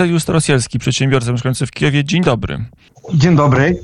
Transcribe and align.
Sergiusz 0.00 0.22
Starosielski, 0.22 0.78
przedsiębiorca 0.78 1.32
mieszkający 1.32 1.66
w 1.66 1.70
Kijowie. 1.70 2.04
Dzień 2.04 2.22
dobry. 2.22 2.64
Dzień 3.14 3.36
dobry. 3.36 3.80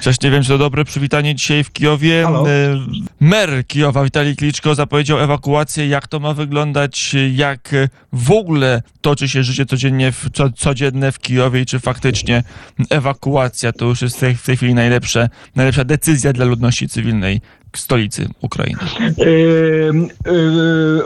Cześć, 0.00 0.20
nie 0.20 0.30
wiem, 0.30 0.42
czy 0.42 0.48
to 0.48 0.58
dobre 0.58 0.84
przywitanie 0.84 1.34
dzisiaj 1.34 1.64
w 1.64 1.72
Kijowie. 1.72 2.22
Halo. 2.24 2.50
E, 2.50 2.78
Mer 3.20 3.66
Kijowa, 3.66 4.04
Witalij 4.04 4.36
Kliczko, 4.36 4.74
zapowiedział 4.74 5.18
ewakuację. 5.18 5.88
Jak 5.88 6.08
to 6.08 6.20
ma 6.20 6.34
wyglądać? 6.34 7.16
Jak 7.34 7.74
w 8.12 8.30
ogóle 8.30 8.82
toczy 9.00 9.28
się 9.28 9.42
życie 9.42 9.66
codziennie 9.66 10.12
w, 10.12 10.30
co, 10.32 10.50
codzienne 10.50 11.12
w 11.12 11.18
Kijowie 11.18 11.60
i 11.60 11.66
czy 11.66 11.80
faktycznie 11.80 12.42
ewakuacja 12.90 13.72
to 13.72 13.84
już 13.84 14.02
jest 14.02 14.16
w 14.16 14.20
tej, 14.20 14.34
w 14.34 14.42
tej 14.42 14.56
chwili 14.56 14.74
najlepsze, 14.74 15.28
najlepsza 15.56 15.84
decyzja 15.84 16.32
dla 16.32 16.44
ludności 16.44 16.88
cywilnej 16.88 17.40
stolicy 17.76 18.28
Ukrainy? 18.40 18.78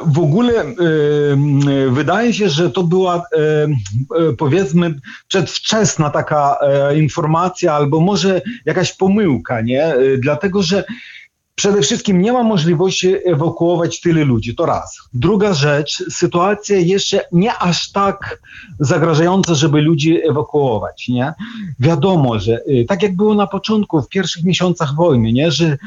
W 0.07 0.19
ogóle 0.19 0.65
wydaje 1.91 2.33
się, 2.33 2.49
że 2.49 2.71
to 2.71 2.83
była 2.83 3.17
e, 3.17 3.23
powiedzmy 4.39 4.95
przedwczesna 5.29 6.11
taka 6.11 6.57
e, 6.61 6.99
informacja 6.99 7.73
albo 7.75 8.01
może 8.01 8.43
jakaś 8.65 8.93
pomyłka, 8.93 9.61
nie? 9.61 9.85
E, 9.85 10.19
Dlatego, 10.19 10.63
że 10.63 10.85
Przede 11.59 11.83
wszystkim 11.83 12.23
nie 12.23 12.33
ma 12.33 12.43
możliwości 12.43 13.15
ewakuować 13.25 14.01
tyle 14.01 14.25
ludzi, 14.25 14.55
to 14.55 14.67
raz. 14.67 14.99
Druga 15.15 15.55
rzecz, 15.55 16.05
sytuacja 16.11 16.79
jeszcze 16.79 17.21
nie 17.33 17.59
aż 17.59 17.93
tak 17.93 18.41
zagrażająca, 18.81 19.55
żeby 19.55 19.81
ludzi 19.81 20.29
ewakuować, 20.29 21.09
nie? 21.09 21.33
Wiadomo, 21.81 22.39
że 22.39 22.61
tak 22.89 23.03
jak 23.03 23.17
było 23.17 23.35
na 23.35 23.47
początku, 23.47 24.03
w 24.03 24.09
pierwszych 24.09 24.45
miesiącach 24.45 24.95
wojny, 24.95 25.33
nie? 25.33 25.51
Że, 25.51 25.79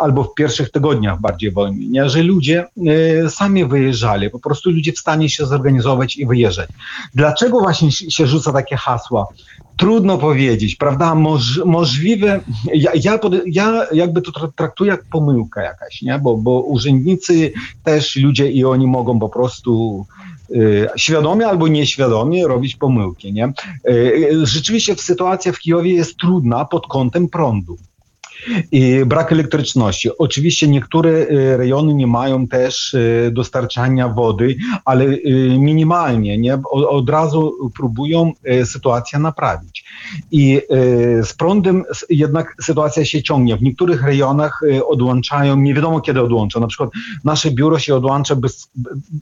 albo 0.00 0.24
w 0.24 0.34
pierwszych 0.34 0.70
tygodniach 0.70 1.20
bardziej 1.20 1.50
wojny, 1.50 1.86
nie? 1.86 2.08
Że 2.08 2.22
ludzie 2.22 2.64
y, 3.26 3.30
sami 3.30 3.64
wyjeżdżali, 3.64 4.30
po 4.30 4.38
prostu 4.38 4.70
ludzie 4.70 4.92
w 4.92 4.98
stanie 4.98 5.30
się 5.30 5.46
zorganizować 5.46 6.16
i 6.16 6.26
wyjeżdżać. 6.26 6.68
Dlaczego 7.14 7.60
właśnie 7.60 7.92
się 7.92 8.26
rzuca 8.26 8.52
takie 8.52 8.76
hasła? 8.76 9.26
Trudno 9.76 10.18
powiedzieć, 10.18 10.76
prawda? 10.76 11.14
Moż, 11.14 11.60
możliwe, 11.64 12.40
ja, 12.74 12.90
ja, 12.94 13.18
pod, 13.18 13.34
ja 13.46 13.86
jakby 13.92 14.22
to 14.22 14.30
tra- 14.30 14.52
traktuję 14.56 14.90
jak 14.90 15.04
pomyłka 15.04 15.62
jakaś, 15.62 16.02
nie? 16.02 16.18
Bo, 16.18 16.36
bo 16.36 16.60
urzędnicy 16.60 17.52
też 17.84 18.16
ludzie 18.16 18.50
i 18.50 18.64
oni 18.64 18.86
mogą 18.86 19.18
po 19.18 19.28
prostu 19.28 20.04
y, 20.50 20.88
świadomie 20.96 21.46
albo 21.46 21.68
nieświadomie 21.68 22.46
robić 22.46 22.76
pomyłki, 22.76 23.32
nie? 23.32 23.52
Y, 23.88 23.92
y, 23.92 24.46
rzeczywiście 24.46 24.96
sytuacja 24.96 25.52
w 25.52 25.58
Kijowie 25.58 25.94
jest 25.94 26.16
trudna 26.16 26.64
pod 26.64 26.86
kątem 26.86 27.28
prądu. 27.28 27.76
I 28.72 29.04
brak 29.06 29.32
elektryczności. 29.32 30.10
Oczywiście 30.18 30.68
niektóre 30.68 31.10
y, 31.10 31.56
rejony 31.56 31.94
nie 31.94 32.06
mają 32.06 32.48
też 32.48 32.94
y, 32.94 33.30
dostarczania 33.32 34.08
wody, 34.08 34.56
ale 34.84 35.04
y, 35.04 35.56
minimalnie, 35.58 36.38
nie? 36.38 36.58
Od 36.70 37.10
razu 37.10 37.70
próbują 37.76 38.32
sytuację 38.64 39.18
naprawić. 39.18 39.84
I 40.30 40.60
z 41.22 41.32
prądem 41.32 41.84
jednak 42.10 42.56
sytuacja 42.62 43.04
się 43.04 43.22
ciągnie. 43.22 43.56
W 43.56 43.62
niektórych 43.62 44.02
rejonach 44.02 44.60
odłączają, 44.86 45.56
nie 45.56 45.74
wiadomo 45.74 46.00
kiedy 46.00 46.22
odłączą. 46.22 46.60
Na 46.60 46.66
przykład 46.66 46.90
nasze 47.24 47.50
biuro 47.50 47.78
się 47.78 47.94
odłącza 47.94 48.36
bez, 48.36 48.70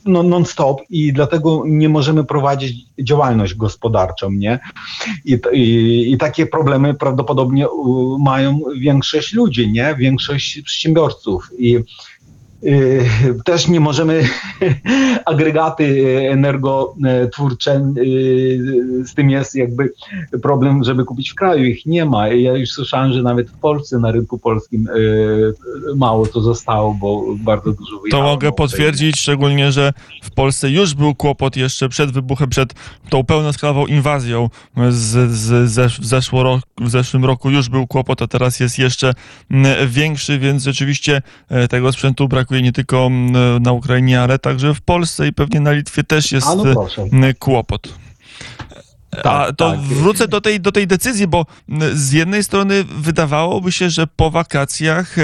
no, 0.04 0.22
non-stop 0.22 0.80
i 0.90 1.12
dlatego 1.12 1.62
nie 1.66 1.88
możemy 1.88 2.24
prowadzić 2.24 2.86
działalność 2.98 3.54
gospodarczą, 3.54 4.30
nie? 4.30 4.58
I, 5.24 5.38
i, 5.52 6.12
i 6.12 6.18
takie 6.18 6.46
problemy 6.46 6.94
prawdopodobnie 6.94 7.66
mają 8.18 8.60
większość 9.12 9.32
ludzi, 9.34 9.68
nie? 9.68 9.94
Większość 9.98 10.60
przedsiębiorców. 10.62 11.50
I 11.58 11.78
też 13.44 13.68
nie 13.68 13.80
możemy 13.80 14.22
agregaty 15.26 16.06
energotwórcze, 16.30 17.92
y, 17.98 19.04
z 19.06 19.14
tym 19.14 19.30
jest 19.30 19.54
jakby 19.54 19.92
problem, 20.42 20.84
żeby 20.84 21.04
kupić 21.04 21.30
w 21.30 21.34
kraju. 21.34 21.64
Ich 21.64 21.86
nie 21.86 22.04
ma. 22.04 22.28
Ja 22.28 22.56
już 22.56 22.70
słyszałem, 22.70 23.12
że 23.12 23.22
nawet 23.22 23.50
w 23.50 23.58
Polsce, 23.58 23.98
na 23.98 24.12
rynku 24.12 24.38
polskim 24.38 24.88
y, 24.88 25.52
mało 25.96 26.26
to 26.26 26.40
zostało, 26.40 26.94
bo 26.94 27.24
bardzo 27.36 27.72
dużo 27.72 27.96
To 27.96 28.02
wyjechało. 28.02 28.24
mogę 28.24 28.52
potwierdzić, 28.52 29.20
szczególnie, 29.20 29.72
że 29.72 29.92
w 30.22 30.30
Polsce 30.30 30.70
już 30.70 30.94
był 30.94 31.14
kłopot 31.14 31.56
jeszcze 31.56 31.88
przed 31.88 32.10
wybuchem, 32.10 32.48
przed 32.48 32.74
tą 33.08 33.24
pełnoskalową 33.24 33.86
inwazją 33.86 34.50
z, 34.90 35.30
z, 35.30 35.92
zeszło 36.02 36.42
rok, 36.42 36.60
w 36.80 36.90
zeszłym 36.90 37.24
roku 37.24 37.50
już 37.50 37.68
był 37.68 37.86
kłopot, 37.86 38.22
a 38.22 38.26
teraz 38.26 38.60
jest 38.60 38.78
jeszcze 38.78 39.12
mm, 39.50 39.88
większy, 39.88 40.38
więc 40.38 40.62
rzeczywiście 40.62 41.22
e, 41.48 41.68
tego 41.68 41.92
sprzętu 41.92 42.28
brakuje 42.28 42.49
nie 42.50 42.72
tylko 42.72 43.10
na 43.60 43.72
Ukrainie, 43.72 44.20
ale 44.20 44.38
także 44.38 44.74
w 44.74 44.80
Polsce 44.80 45.28
i 45.28 45.32
pewnie 45.32 45.60
na 45.60 45.72
Litwie 45.72 46.04
też 46.04 46.32
jest 46.32 46.46
A 46.46 46.54
no 46.54 46.64
mm, 47.12 47.34
kłopot. 47.38 47.88
A 49.10 49.22
Tak, 49.22 49.56
to 49.56 49.70
tak. 49.70 49.80
wrócę 49.80 50.28
do 50.28 50.40
tej, 50.40 50.60
do 50.60 50.72
tej 50.72 50.86
decyzji, 50.86 51.26
bo 51.26 51.46
z 51.92 52.12
jednej 52.12 52.44
strony 52.44 52.84
wydawałoby 52.84 53.72
się, 53.72 53.90
że 53.90 54.06
po 54.06 54.30
wakacjach 54.30 55.16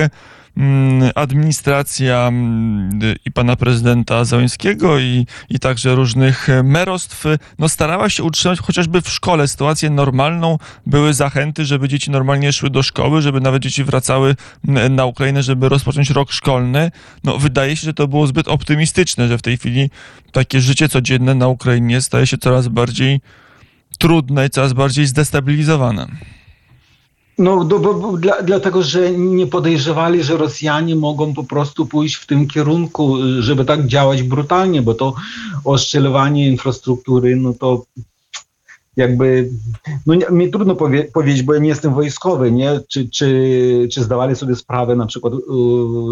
administracja 1.14 2.28
mm, 2.28 3.00
i 3.24 3.32
pana 3.32 3.56
prezydenta 3.56 4.24
Załęskiego 4.24 4.98
i, 4.98 5.26
i 5.48 5.58
także 5.58 5.94
różnych 5.94 6.48
e, 6.48 6.62
merostw 6.62 7.24
no, 7.58 7.68
starała 7.68 8.08
się 8.08 8.22
utrzymać 8.22 8.58
chociażby 8.58 9.02
w 9.02 9.08
szkole 9.08 9.48
sytuację 9.48 9.90
normalną. 9.90 10.58
Były 10.86 11.14
zachęty, 11.14 11.64
żeby 11.64 11.88
dzieci 11.88 12.10
normalnie 12.10 12.52
szły 12.52 12.70
do 12.70 12.82
szkoły, 12.82 13.22
żeby 13.22 13.40
nawet 13.40 13.62
dzieci 13.62 13.84
wracały 13.84 14.36
mm, 14.68 14.94
na 14.94 15.04
Ukrainę, 15.04 15.42
żeby 15.42 15.68
rozpocząć 15.68 16.10
rok 16.10 16.32
szkolny. 16.32 16.90
No, 17.24 17.38
wydaje 17.38 17.76
się, 17.76 17.84
że 17.84 17.94
to 17.94 18.08
było 18.08 18.26
zbyt 18.26 18.48
optymistyczne, 18.48 19.28
że 19.28 19.38
w 19.38 19.42
tej 19.42 19.58
chwili 19.58 19.90
takie 20.32 20.60
życie 20.60 20.88
codzienne 20.88 21.34
na 21.34 21.48
Ukrainie 21.48 22.00
staje 22.00 22.26
się 22.26 22.38
coraz 22.38 22.68
bardziej 22.68 23.20
trudne 23.98 24.46
i 24.46 24.50
coraz 24.50 24.72
bardziej 24.72 25.06
zdestabilizowane. 25.06 26.06
No, 27.38 27.64
do, 27.64 27.78
bo, 27.78 27.94
bo, 27.94 28.16
dla, 28.16 28.42
dlatego, 28.42 28.82
że 28.82 29.10
nie 29.10 29.47
podejrzewali, 29.47 30.22
że 30.22 30.36
Rosjanie 30.36 30.97
mogą 30.97 31.34
po 31.34 31.44
prostu 31.44 31.86
pójść 31.86 32.14
w 32.14 32.26
tym 32.26 32.48
kierunku, 32.48 33.16
żeby 33.41 33.64
tak 33.64 33.86
działać 33.86 34.22
brutalnie, 34.22 34.82
bo 34.82 34.94
to 34.94 35.14
oszczelowanie 35.64 36.48
infrastruktury, 36.48 37.36
no 37.36 37.54
to 37.54 37.84
jakby, 38.96 39.50
no 40.06 40.14
nie, 40.14 40.26
mi 40.30 40.50
trudno 40.50 40.76
powie, 40.76 41.04
powiedzieć, 41.04 41.42
bo 41.42 41.54
ja 41.54 41.60
nie 41.60 41.68
jestem 41.68 41.94
wojskowy, 41.94 42.52
nie? 42.52 42.80
Czy, 42.88 43.08
czy, 43.08 43.88
czy 43.92 44.02
zdawali 44.02 44.36
sobie 44.36 44.56
sprawę 44.56 44.96
na 44.96 45.06
przykład, 45.06 45.34
y, 45.34 45.36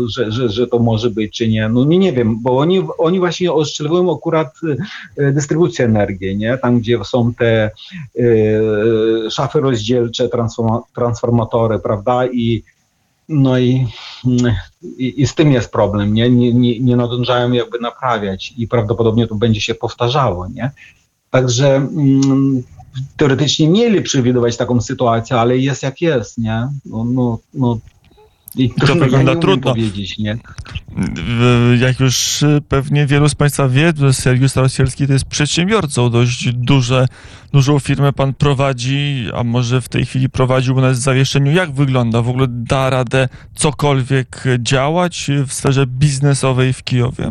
że, 0.08 0.32
że, 0.32 0.48
że 0.48 0.66
to 0.66 0.78
może 0.78 1.10
być, 1.10 1.36
czy 1.36 1.48
nie. 1.48 1.68
No 1.68 1.84
nie, 1.84 1.98
nie 1.98 2.12
wiem, 2.12 2.42
bo 2.42 2.58
oni, 2.58 2.82
oni 2.98 3.18
właśnie 3.18 3.52
oszczeliwują 3.52 4.16
akurat 4.16 4.54
y, 5.18 5.32
dystrybucję 5.32 5.84
energii, 5.84 6.36
nie? 6.36 6.58
Tam, 6.58 6.78
gdzie 6.78 7.04
są 7.04 7.34
te 7.34 7.70
y, 8.16 9.30
szafy 9.30 9.60
rozdzielcze, 9.60 10.28
transforma, 10.28 10.82
transformatory, 10.94 11.78
prawda? 11.78 12.26
I 12.26 12.62
no 13.28 13.58
i, 13.58 13.86
i, 14.82 15.22
i 15.22 15.26
z 15.26 15.34
tym 15.34 15.52
jest 15.52 15.72
problem, 15.72 16.14
nie? 16.14 16.30
Nie, 16.30 16.54
nie? 16.54 16.80
nie 16.80 16.96
nadążają 16.96 17.52
jakby 17.52 17.78
naprawiać 17.78 18.54
i 18.56 18.68
prawdopodobnie 18.68 19.26
to 19.26 19.34
będzie 19.34 19.60
się 19.60 19.74
powtarzało, 19.74 20.48
nie? 20.48 20.70
Także 21.30 21.76
mm, 21.76 22.62
teoretycznie 23.16 23.68
mieli 23.68 24.02
przewidywać 24.02 24.56
taką 24.56 24.80
sytuację, 24.80 25.36
ale 25.36 25.58
jest 25.58 25.82
jak 25.82 26.00
jest, 26.00 26.38
nie? 26.38 26.68
No, 26.86 27.04
no, 27.04 27.38
no. 27.54 27.78
I 28.56 28.70
To 28.70 28.86
trudno, 28.86 29.04
wygląda 29.04 29.32
ja 29.32 29.38
trudno. 29.38 29.70
powiedzieć, 29.70 30.18
nie? 30.18 30.38
Jak 31.80 32.00
już 32.00 32.42
y, 32.42 32.62
pewnie 32.68 33.06
wielu 33.06 33.28
z 33.28 33.34
Państwa 33.34 33.68
wie, 33.68 33.92
Sergiusz 34.12 34.50
Starosielski 34.50 35.06
to 35.06 35.12
jest 35.12 35.24
przedsiębiorcą. 35.24 36.10
Dość 36.10 36.52
duże, 36.52 37.06
dużą 37.52 37.78
firmę 37.78 38.12
Pan 38.12 38.34
prowadzi, 38.34 39.26
a 39.34 39.44
może 39.44 39.80
w 39.80 39.88
tej 39.88 40.06
chwili 40.06 40.28
prowadził 40.28 40.80
nas 40.80 40.98
w 40.98 41.02
zawieszeniu. 41.02 41.52
Jak 41.52 41.72
wygląda? 41.72 42.22
W 42.22 42.28
ogóle 42.28 42.46
da 42.48 42.90
radę 42.90 43.28
cokolwiek 43.54 44.44
działać 44.58 45.30
w 45.46 45.52
sferze 45.52 45.86
biznesowej 45.86 46.72
w 46.72 46.84
Kijowie? 46.84 47.30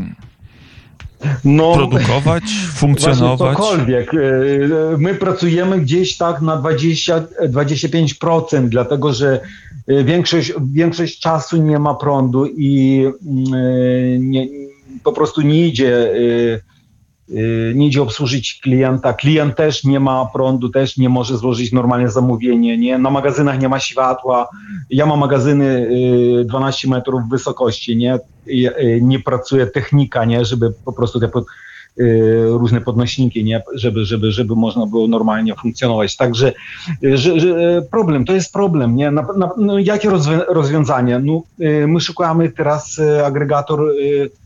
No, 1.45 1.73
Produkować, 1.73 2.43
funkcjonować? 2.75 3.57
Cokolwiek. 3.57 4.13
Y, 4.13 4.69
My 4.97 5.15
pracujemy 5.15 5.79
gdzieś 5.79 6.17
tak 6.17 6.41
na 6.41 6.57
20, 6.57 7.23
25%, 7.41 8.69
dlatego 8.69 9.13
że 9.13 9.39
y, 9.89 10.03
większość, 10.03 10.53
większość 10.73 11.19
czasu 11.19 11.57
nie 11.57 11.79
ma 11.79 11.93
prądu 11.93 12.45
i 12.45 13.03
y, 13.05 14.17
nie, 14.19 14.47
po 15.03 15.11
prostu 15.11 15.41
nie 15.41 15.67
idzie, 15.67 16.13
nie 17.75 17.87
idzie 17.87 18.01
obsłużyć 18.01 18.59
klienta. 18.63 19.13
Klient 19.13 19.55
też 19.55 19.83
nie 19.83 19.99
ma 19.99 20.25
prądu, 20.33 20.69
też 20.69 20.97
nie 20.97 21.09
może 21.09 21.37
złożyć 21.37 21.71
normalnie 21.71 22.09
zamówienie. 22.09 22.77
Nie? 22.77 22.97
Na 22.97 23.09
magazynach 23.09 23.59
nie 23.59 23.69
ma 23.69 23.79
światła. 23.79 24.47
Ja 24.89 25.05
mam 25.05 25.19
magazyny 25.19 25.87
y, 26.41 26.45
12 26.45 26.89
metrów 26.89 27.21
wysokości, 27.29 27.97
nie? 27.97 28.19
Y, 28.47 28.99
nie 29.01 29.19
pracuje 29.19 29.67
technika, 29.67 30.25
nie? 30.25 30.45
żeby 30.45 30.73
po 30.85 30.93
prostu 30.93 31.19
te 31.19 31.27
pod, 31.27 31.45
y, 31.99 32.45
różne 32.47 32.81
podnośniki, 32.81 33.43
nie? 33.43 33.63
Żeby, 33.75 34.05
żeby, 34.05 34.31
żeby 34.31 34.55
można 34.55 34.85
było 34.85 35.07
normalnie 35.07 35.55
funkcjonować. 35.55 36.15
Także 36.15 36.53
y, 37.03 37.17
że, 37.17 37.39
że 37.39 37.81
problem, 37.91 38.25
to 38.25 38.33
jest 38.33 38.53
problem. 38.53 38.95
Nie? 38.95 39.11
Na, 39.11 39.27
na, 39.37 39.49
no, 39.57 39.79
jakie 39.79 40.09
rozwią- 40.09 40.45
rozwiązanie? 40.47 41.19
No, 41.19 41.41
y, 41.61 41.87
my 41.87 42.01
szukamy 42.01 42.51
teraz 42.51 42.99
y, 42.99 43.25
agregator, 43.25 43.81
y, 43.81 43.93
y, 43.93 44.42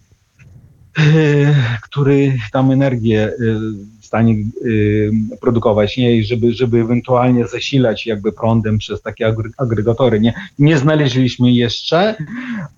który 1.89 2.38
tam 2.51 2.71
energię 2.71 3.29
y, 3.39 3.59
stanie 4.07 4.35
y, 4.65 5.11
produkować, 5.41 5.97
nie? 5.97 6.17
I 6.17 6.23
żeby, 6.23 6.53
żeby 6.53 6.81
ewentualnie 6.81 7.47
zasilać 7.47 8.05
jakby 8.05 8.31
prądem 8.31 8.77
przez 8.77 9.01
takie 9.01 9.33
agregatory, 9.57 10.19
nie? 10.19 10.33
Nie 10.59 10.77
znaleźliśmy 10.77 11.51
jeszcze, 11.51 12.15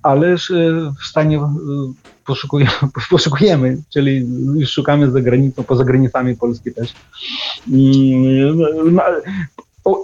ale 0.03 0.35
w 1.01 1.05
stanie 1.05 1.39
poszukujemy, 2.25 2.71
poszukujemy, 3.09 3.77
czyli 3.89 4.27
szukamy 4.65 5.11
za 5.11 5.21
granicą, 5.21 5.63
poza 5.63 5.83
granicami 5.83 6.37
Polski 6.37 6.73
też. 6.73 6.93
No, 8.91 9.03
o, 9.89 10.03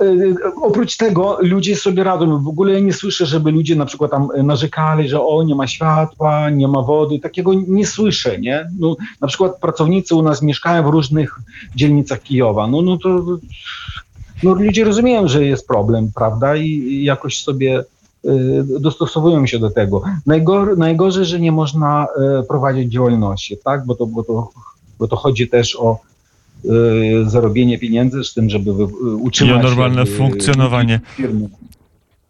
oprócz 0.62 0.98
tego 0.98 1.38
ludzie 1.42 1.76
sobie 1.76 2.04
radzą. 2.04 2.44
W 2.44 2.48
ogóle 2.48 2.82
nie 2.82 2.94
słyszę, 2.94 3.26
żeby 3.26 3.52
ludzie 3.52 3.76
na 3.76 3.86
przykład 3.86 4.12
tam 4.12 4.28
narzekali, 4.44 5.10
że 5.10 5.22
o, 5.22 5.44
nie 5.44 5.56
ma 5.56 5.68
światła, 5.68 6.50
nie 6.50 6.68
ma 6.68 6.82
wody. 6.82 7.20
Takiego 7.20 7.52
nie 7.68 7.86
słyszę, 7.86 8.40
nie? 8.40 8.70
No, 8.80 8.96
na 9.22 9.28
przykład 9.28 9.60
pracownicy 9.60 10.16
u 10.16 10.22
nas 10.22 10.42
mieszkają 10.42 10.84
w 10.84 10.94
różnych 10.94 11.40
dzielnicach 11.76 12.22
Kijowa. 12.22 12.68
No, 12.68 12.82
no 12.82 12.98
to 12.98 13.10
no, 14.44 14.54
ludzie 14.54 14.84
rozumieją, 14.84 15.28
że 15.28 15.46
jest 15.46 15.68
problem, 15.68 16.12
prawda? 16.16 16.56
I 16.56 17.04
jakoś 17.04 17.42
sobie 17.42 17.84
dostosowują 18.80 19.48
się 19.48 19.60
do 19.60 19.72
tego. 19.72 20.02
Najgor, 20.26 20.78
najgorzej, 20.78 21.26
że 21.26 21.40
nie 21.40 21.52
można 21.52 22.08
prowadzić 22.48 22.92
działalności, 22.92 23.58
tak? 23.64 23.86
Bo 23.86 23.96
to, 23.96 24.06
bo 24.06 24.24
to, 24.24 24.50
bo 25.00 25.08
to 25.08 25.16
chodzi 25.16 25.48
też 25.48 25.76
o 25.76 26.00
zarobienie 27.26 27.80
pieniędzy, 27.80 28.24
z 28.24 28.34
tym, 28.34 28.50
żeby 28.50 28.72
utrzymać... 29.18 29.62
I 29.62 29.64
normalne 29.64 30.06
funkcjonowanie. 30.06 31.00
Firmy. 31.16 31.50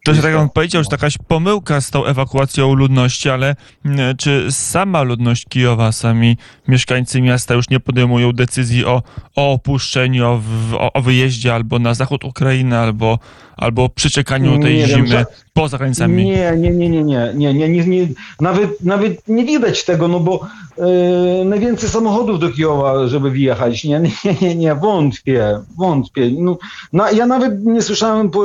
To 0.05 0.15
się 0.15 0.21
tak 0.21 0.33
jak 0.33 0.53
powiedział, 0.53 0.83
że 0.83 0.89
jakaś 0.91 1.17
pomyłka 1.17 1.81
z 1.81 1.89
tą 1.89 2.05
ewakuacją 2.05 2.73
ludności, 2.73 3.29
ale 3.29 3.55
mm, 3.85 4.17
czy 4.17 4.47
sama 4.49 5.01
ludność 5.01 5.45
Kijowa, 5.49 5.91
sami 5.91 6.37
mieszkańcy 6.67 7.21
miasta 7.21 7.53
już 7.53 7.69
nie 7.69 7.79
podejmują 7.79 8.31
decyzji 8.31 8.85
o, 8.85 9.03
o 9.35 9.53
opuszczeniu, 9.53 10.25
o, 10.25 10.93
o, 10.93 11.01
wyjeździe 11.01 11.53
albo 11.53 11.79
na 11.79 11.93
zachód 11.93 12.23
Ukrainy, 12.23 12.77
albo, 12.77 13.19
albo 13.57 13.89
przyczekaniu 13.89 14.59
tej 14.59 14.77
nie 14.77 14.87
zimy 14.87 15.07
wiem, 15.07 15.25
poza 15.53 15.77
granicami? 15.77 16.25
Nie, 16.25 16.53
nie, 16.57 16.71
nie, 16.71 16.89
nie, 16.89 17.03
nie, 17.03 17.33
nie, 17.35 17.53
nie, 17.53 17.69
nie, 17.69 17.85
nie, 17.85 18.07
nawet, 18.41 18.81
nawet 18.81 19.27
nie 19.27 19.45
widać 19.45 19.85
tego, 19.85 20.07
no 20.07 20.19
bo 20.19 20.47
yy, 20.77 21.45
najwięcej 21.45 21.89
samochodów 21.89 22.39
do 22.39 22.49
Kijowa, 22.49 23.07
żeby 23.07 23.31
wjechać, 23.31 23.83
nie, 23.83 23.99
nie, 24.25 24.35
nie, 24.41 24.55
nie, 24.55 24.75
wątpię, 24.75 25.59
wątpię. 25.77 26.31
No, 26.39 26.57
na, 26.93 27.11
ja 27.11 27.25
nawet 27.25 27.65
nie 27.65 27.81
słyszałem 27.81 28.29
po, 28.29 28.43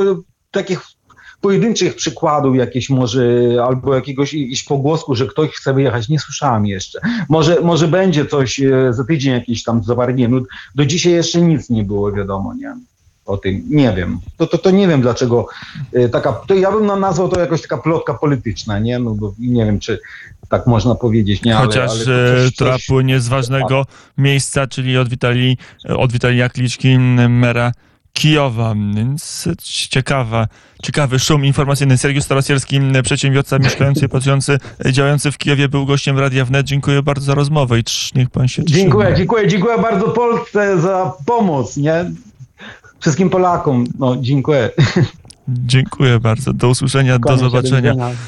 takich 0.51 0.81
pojedynczych 1.41 1.95
przykładów 1.95 2.55
jakieś 2.55 2.89
może, 2.89 3.23
albo 3.65 3.95
jakiegoś, 3.95 4.33
jakiegoś 4.33 4.63
pogłosku, 4.63 5.15
że 5.15 5.27
ktoś 5.27 5.49
chce 5.49 5.73
wyjechać, 5.73 6.09
nie 6.09 6.19
słyszałem 6.19 6.65
jeszcze. 6.65 6.99
Może, 7.29 7.61
może 7.61 7.87
będzie 7.87 8.25
coś 8.25 8.59
e, 8.59 8.93
za 8.93 9.03
tydzień 9.03 9.33
jakiś 9.33 9.63
tam 9.63 9.83
zawarnie. 9.83 10.27
No, 10.27 10.41
do 10.75 10.85
dzisiaj 10.85 11.13
jeszcze 11.13 11.41
nic 11.41 11.69
nie 11.69 11.83
było 11.83 12.11
wiadomo, 12.11 12.53
nie? 12.53 12.75
O 13.25 13.37
tym 13.37 13.63
nie 13.69 13.93
wiem. 13.93 14.19
To, 14.37 14.47
to, 14.47 14.57
to 14.57 14.71
nie 14.71 14.87
wiem 14.87 15.01
dlaczego 15.01 15.47
e, 15.93 16.09
taka, 16.09 16.33
to 16.33 16.53
ja 16.53 16.71
bym 16.71 16.85
nazwał 16.85 17.29
to 17.29 17.39
jakoś 17.39 17.61
taka 17.61 17.77
plotka 17.77 18.13
polityczna, 18.13 18.79
nie? 18.79 18.99
No 18.99 19.11
bo 19.11 19.33
nie 19.39 19.65
wiem, 19.65 19.79
czy 19.79 19.99
tak 20.49 20.67
można 20.67 20.95
powiedzieć, 20.95 21.43
nie? 21.43 21.53
Chociaż 21.53 21.91
ale, 21.91 22.15
ale 22.15 22.51
coś, 22.51 22.55
coś... 22.55 22.85
płynie 22.87 23.19
z 23.19 23.27
ważnego 23.27 23.85
miejsca, 24.17 24.67
czyli 24.67 24.97
od 24.97 25.09
Witalii, 25.09 25.57
od 25.97 26.11
Witalii 26.11 26.39
Jakliczki, 26.39 26.99
mera 27.29 27.71
Kijowa, 28.13 28.75
więc 28.95 29.47
ciekawa, 29.63 30.47
ciekawy 30.83 31.19
szum 31.19 31.45
informacyjny. 31.45 31.97
Sergiusz 31.97 32.23
Starosierski, 32.23 32.79
przedsiębiorca 33.03 33.59
mieszkający 33.59 34.09
pracujący, 34.13 34.57
działający 34.91 35.31
w 35.31 35.37
Kijowie, 35.37 35.69
był 35.69 35.85
gościem 35.85 36.19
Radia 36.19 36.45
Wnet. 36.45 36.67
Dziękuję 36.67 37.03
bardzo 37.03 37.25
za 37.25 37.35
rozmowę 37.35 37.79
i 37.79 37.83
niech 38.15 38.29
pan 38.29 38.47
się 38.47 38.63
trzyma. 38.63 38.79
Dziękuję, 38.79 39.13
dziękuję, 39.17 39.47
dziękuję 39.47 39.77
bardzo 39.77 40.07
Polsce 40.07 40.81
za 40.81 41.13
pomoc, 41.25 41.77
nie? 41.77 42.11
Wszystkim 42.99 43.29
Polakom, 43.29 43.85
no 43.99 44.17
dziękuję. 44.19 44.69
Dziękuję 45.47 46.19
bardzo. 46.19 46.53
Do 46.53 46.69
usłyszenia, 46.69 47.19
do 47.19 47.37
zobaczenia. 47.37 47.95